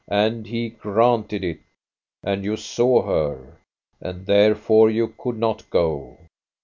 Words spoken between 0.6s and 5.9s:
granted it, and you saw her, and therefore you could not